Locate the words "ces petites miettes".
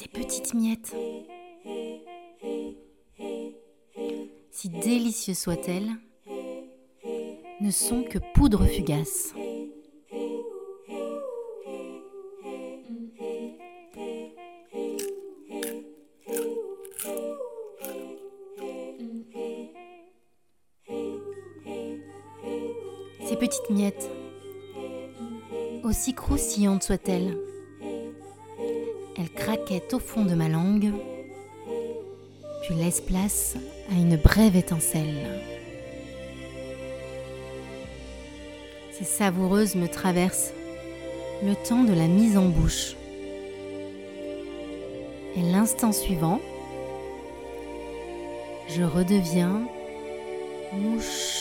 0.00-0.94, 23.26-24.08